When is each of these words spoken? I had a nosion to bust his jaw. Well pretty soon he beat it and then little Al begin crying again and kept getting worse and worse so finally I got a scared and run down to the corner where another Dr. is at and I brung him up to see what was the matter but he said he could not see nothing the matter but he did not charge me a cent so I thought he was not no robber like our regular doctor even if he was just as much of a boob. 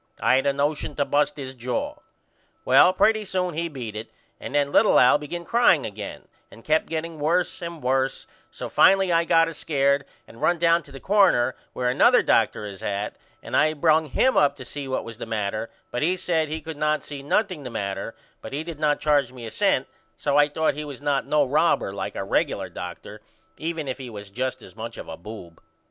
I 0.19 0.37
had 0.37 0.47
a 0.47 0.51
nosion 0.53 0.95
to 0.95 1.05
bust 1.05 1.37
his 1.37 1.53
jaw. 1.53 1.93
Well 2.65 2.91
pretty 2.91 3.23
soon 3.23 3.53
he 3.53 3.69
beat 3.69 3.95
it 3.95 4.09
and 4.39 4.55
then 4.55 4.71
little 4.71 4.97
Al 4.99 5.19
begin 5.19 5.45
crying 5.45 5.85
again 5.85 6.27
and 6.49 6.63
kept 6.63 6.87
getting 6.87 7.19
worse 7.19 7.61
and 7.61 7.83
worse 7.83 8.25
so 8.49 8.67
finally 8.67 9.11
I 9.11 9.25
got 9.25 9.47
a 9.47 9.53
scared 9.53 10.05
and 10.27 10.41
run 10.41 10.57
down 10.57 10.81
to 10.81 10.91
the 10.91 10.99
corner 10.99 11.55
where 11.73 11.87
another 11.87 12.23
Dr. 12.23 12.65
is 12.65 12.81
at 12.81 13.15
and 13.43 13.55
I 13.55 13.73
brung 13.75 14.07
him 14.07 14.35
up 14.35 14.55
to 14.55 14.65
see 14.65 14.87
what 14.87 15.03
was 15.03 15.19
the 15.19 15.27
matter 15.27 15.69
but 15.91 16.01
he 16.01 16.17
said 16.17 16.47
he 16.47 16.61
could 16.61 16.77
not 16.77 17.05
see 17.05 17.21
nothing 17.21 17.61
the 17.61 17.69
matter 17.69 18.15
but 18.41 18.53
he 18.53 18.63
did 18.63 18.79
not 18.79 18.99
charge 18.99 19.31
me 19.31 19.45
a 19.45 19.51
cent 19.51 19.87
so 20.17 20.35
I 20.35 20.47
thought 20.49 20.73
he 20.73 20.83
was 20.83 20.99
not 20.99 21.27
no 21.27 21.45
robber 21.45 21.91
like 21.93 22.15
our 22.15 22.25
regular 22.25 22.69
doctor 22.69 23.21
even 23.59 23.87
if 23.87 23.99
he 23.99 24.09
was 24.09 24.31
just 24.31 24.63
as 24.63 24.75
much 24.75 24.97
of 24.97 25.07
a 25.07 25.15
boob. 25.15 25.61